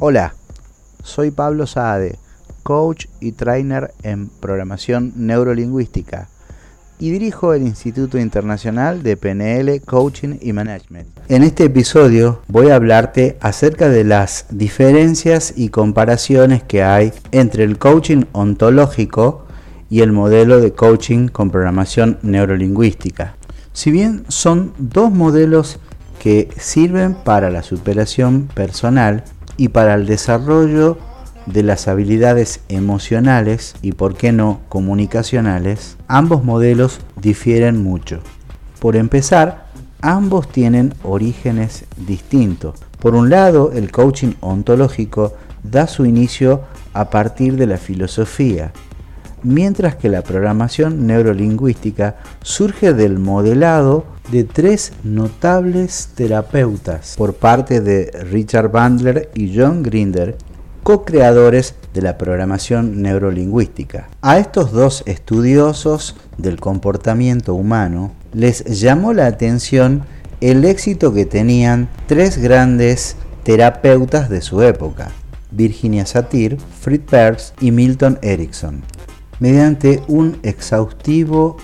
[0.00, 0.34] Hola,
[1.02, 2.20] soy Pablo Saade,
[2.62, 6.28] coach y trainer en programación neurolingüística
[7.00, 11.08] y dirijo el Instituto Internacional de PNL, Coaching y Management.
[11.26, 17.64] En este episodio voy a hablarte acerca de las diferencias y comparaciones que hay entre
[17.64, 19.46] el coaching ontológico
[19.90, 23.34] y el modelo de coaching con programación neurolingüística.
[23.72, 25.80] Si bien son dos modelos
[26.20, 29.24] que sirven para la superación personal,
[29.58, 30.96] y para el desarrollo
[31.44, 38.20] de las habilidades emocionales y, por qué no, comunicacionales, ambos modelos difieren mucho.
[38.80, 39.66] Por empezar,
[40.00, 42.78] ambos tienen orígenes distintos.
[43.00, 46.62] Por un lado, el coaching ontológico da su inicio
[46.92, 48.72] a partir de la filosofía,
[49.42, 58.10] mientras que la programación neurolingüística surge del modelado de tres notables terapeutas por parte de
[58.30, 60.36] Richard Bandler y John Grinder,
[60.82, 64.08] co-creadores de la programación neurolingüística.
[64.22, 70.04] A estos dos estudiosos del comportamiento humano les llamó la atención
[70.40, 75.10] el éxito que tenían tres grandes terapeutas de su época,
[75.50, 78.82] Virginia Satir, Fritz Perls y Milton Erickson,
[79.40, 81.56] mediante un exhaustivo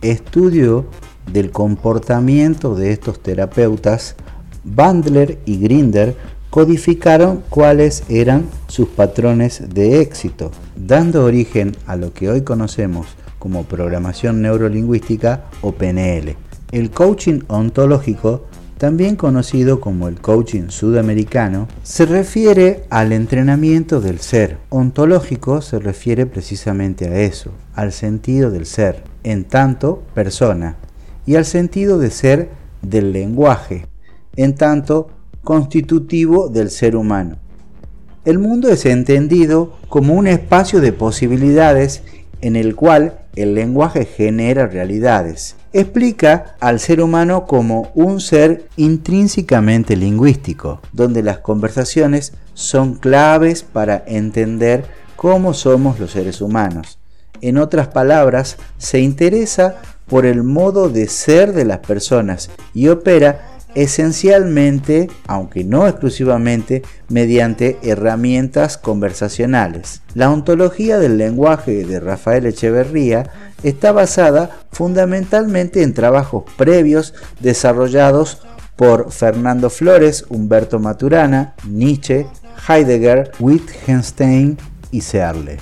[0.00, 0.86] estudio
[1.30, 4.16] del comportamiento de estos terapeutas,
[4.64, 6.16] Bandler y Grinder
[6.50, 13.06] codificaron cuáles eran sus patrones de éxito, dando origen a lo que hoy conocemos
[13.38, 16.36] como programación neurolingüística o PNL.
[16.70, 18.44] El coaching ontológico,
[18.78, 24.58] también conocido como el coaching sudamericano, se refiere al entrenamiento del ser.
[24.68, 30.76] Ontológico se refiere precisamente a eso, al sentido del ser, en tanto persona,
[31.26, 32.50] y al sentido de ser
[32.82, 33.86] del lenguaje,
[34.36, 35.10] en tanto
[35.44, 37.36] constitutivo del ser humano.
[38.24, 42.02] El mundo es entendido como un espacio de posibilidades
[42.40, 45.56] en el cual el lenguaje genera realidades.
[45.72, 54.04] Explica al ser humano como un ser intrínsecamente lingüístico, donde las conversaciones son claves para
[54.06, 54.84] entender
[55.16, 56.98] cómo somos los seres humanos.
[57.40, 59.76] En otras palabras, se interesa
[60.12, 67.78] por el modo de ser de las personas y opera esencialmente, aunque no exclusivamente, mediante
[67.82, 70.02] herramientas conversacionales.
[70.12, 73.30] La ontología del lenguaje de Rafael Echeverría
[73.62, 78.42] está basada fundamentalmente en trabajos previos desarrollados
[78.76, 82.26] por Fernando Flores, Humberto Maturana, Nietzsche,
[82.68, 84.58] Heidegger, Wittgenstein
[84.90, 85.58] y Searle.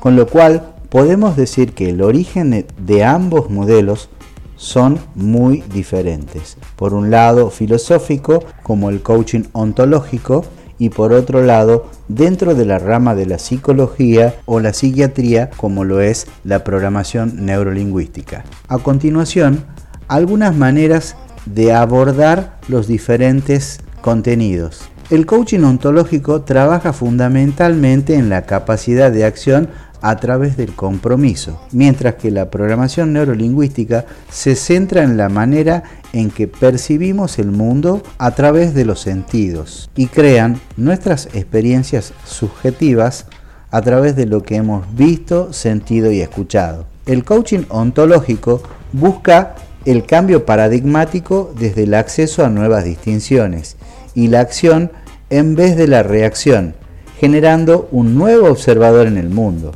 [0.00, 4.08] Con lo cual, podemos decir que el origen de ambos modelos
[4.56, 6.56] son muy diferentes.
[6.74, 10.46] Por un lado filosófico, como el coaching ontológico,
[10.78, 15.84] y por otro lado dentro de la rama de la psicología o la psiquiatría, como
[15.84, 18.46] lo es la programación neurolingüística.
[18.68, 19.66] A continuación,
[20.08, 21.14] algunas maneras
[21.44, 24.88] de abordar los diferentes contenidos.
[25.08, 29.68] El coaching ontológico trabaja fundamentalmente en la capacidad de acción
[30.00, 36.30] a través del compromiso, mientras que la programación neurolingüística se centra en la manera en
[36.30, 43.26] que percibimos el mundo a través de los sentidos y crean nuestras experiencias subjetivas
[43.70, 46.86] a través de lo que hemos visto, sentido y escuchado.
[47.04, 48.62] El coaching ontológico
[48.92, 49.54] busca
[49.84, 53.76] el cambio paradigmático desde el acceso a nuevas distinciones
[54.14, 54.90] y la acción
[55.30, 56.74] en vez de la reacción,
[57.18, 59.72] generando un nuevo observador en el mundo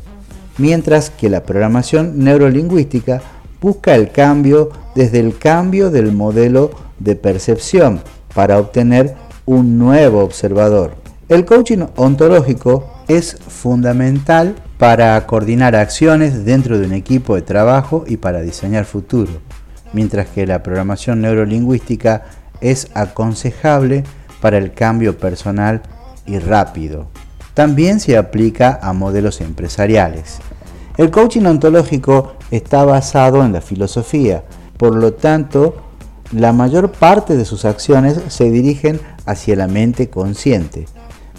[0.61, 3.23] mientras que la programación neurolingüística
[3.61, 8.03] busca el cambio desde el cambio del modelo de percepción
[8.35, 9.15] para obtener
[9.47, 10.95] un nuevo observador.
[11.29, 18.19] El coaching ontológico es fundamental para coordinar acciones dentro de un equipo de trabajo y
[18.19, 19.33] para diseñar futuro,
[19.93, 22.25] mientras que la programación neurolingüística
[22.61, 24.05] es aconsejable
[24.41, 25.83] para el cambio personal
[26.27, 27.09] y rápido.
[27.55, 30.39] También se aplica a modelos empresariales.
[31.01, 34.45] El coaching ontológico está basado en la filosofía,
[34.77, 35.77] por lo tanto,
[36.31, 40.85] la mayor parte de sus acciones se dirigen hacia la mente consciente,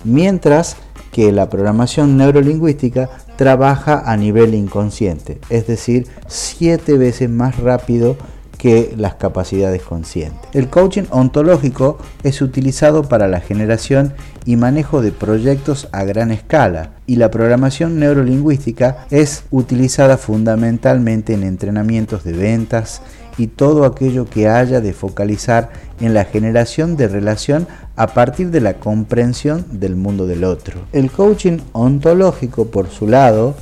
[0.04, 0.78] mientras
[1.12, 8.18] que la programación neurolingüística trabaja a nivel inconsciente, es decir, siete veces más rápido
[8.62, 10.40] que las capacidades conscientes.
[10.54, 14.14] El coaching ontológico es utilizado para la generación
[14.46, 21.42] y manejo de proyectos a gran escala y la programación neurolingüística es utilizada fundamentalmente en
[21.42, 23.02] entrenamientos de ventas
[23.36, 27.66] y todo aquello que haya de focalizar en la generación de relación
[27.96, 30.82] a partir de la comprensión del mundo del otro.
[30.92, 33.56] El coaching ontológico, por su lado,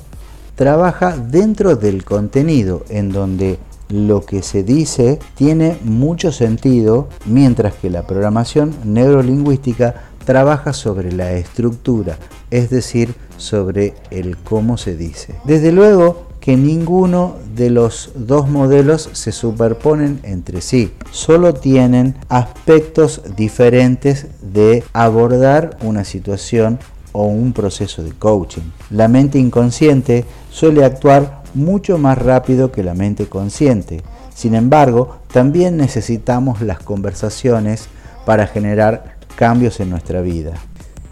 [0.55, 3.59] trabaja dentro del contenido, en donde
[3.89, 9.95] lo que se dice tiene mucho sentido, mientras que la programación neurolingüística
[10.25, 12.17] trabaja sobre la estructura,
[12.51, 15.35] es decir, sobre el cómo se dice.
[15.43, 23.21] Desde luego que ninguno de los dos modelos se superponen entre sí, solo tienen aspectos
[23.35, 26.79] diferentes de abordar una situación
[27.11, 28.71] o un proceso de coaching.
[28.91, 34.01] La mente inconsciente suele actuar mucho más rápido que la mente consciente.
[34.33, 37.87] Sin embargo, también necesitamos las conversaciones
[38.25, 40.53] para generar cambios en nuestra vida.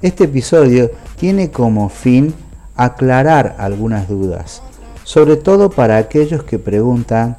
[0.02, 2.34] Este episodio tiene como fin
[2.76, 4.62] aclarar algunas dudas,
[5.04, 7.38] sobre todo para aquellos que preguntan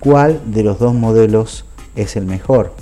[0.00, 1.64] cuál de los dos modelos
[1.96, 2.74] es el mejor.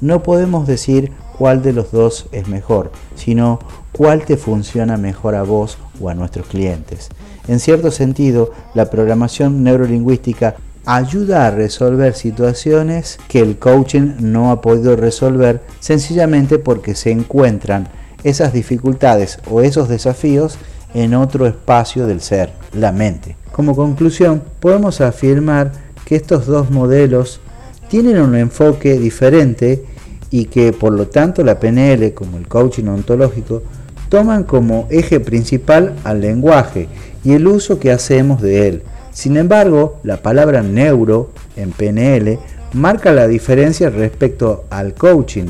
[0.00, 3.58] No podemos decir cuál de los dos es mejor, sino
[3.92, 7.08] cuál te funciona mejor a vos o a nuestros clientes.
[7.48, 10.56] En cierto sentido, la programación neurolingüística
[10.86, 17.88] ayuda a resolver situaciones que el coaching no ha podido resolver sencillamente porque se encuentran
[18.24, 20.58] esas dificultades o esos desafíos
[20.94, 23.36] en otro espacio del ser, la mente.
[23.52, 25.72] Como conclusión, podemos afirmar
[26.04, 27.40] que estos dos modelos
[27.88, 29.84] tienen un enfoque diferente
[30.30, 33.62] y que por lo tanto la PNL como el coaching ontológico
[34.10, 36.88] toman como eje principal al lenguaje
[37.24, 42.38] y el uso que hacemos de él sin embargo, la palabra neuro en PNL
[42.72, 45.48] marca la diferencia respecto al coaching,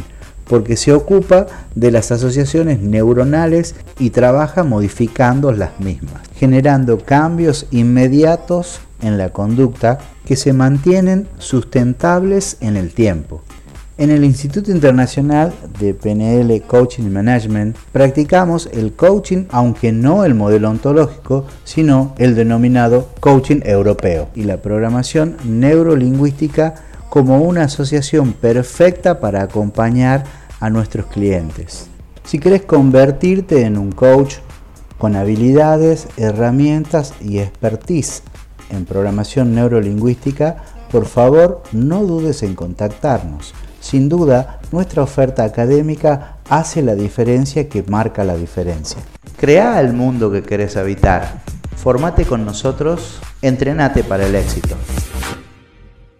[0.48, 8.80] porque se ocupa de las asociaciones neuronales y trabaja modificando las mismas, generando cambios inmediatos
[9.02, 13.42] en la conducta que se mantienen sustentables en el tiempo.
[14.00, 20.70] En el Instituto Internacional de PNL Coaching Management practicamos el coaching, aunque no el modelo
[20.70, 26.76] ontológico, sino el denominado coaching europeo y la programación neurolingüística
[27.10, 30.24] como una asociación perfecta para acompañar
[30.60, 31.88] a nuestros clientes.
[32.24, 34.36] Si quieres convertirte en un coach
[34.96, 38.22] con habilidades, herramientas y expertise
[38.70, 40.56] en programación neurolingüística,
[40.90, 43.52] por favor no dudes en contactarnos.
[43.80, 48.98] Sin duda, nuestra oferta académica hace la diferencia que marca la diferencia.
[49.38, 51.40] Crea el mundo que querés habitar.
[51.76, 54.76] Formate con nosotros, entrenate para el éxito.